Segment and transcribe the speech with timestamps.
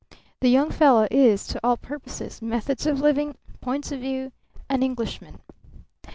[0.39, 4.31] The young fellow is, to all purposes, methods of living, points of view,
[4.67, 5.41] an Englishman.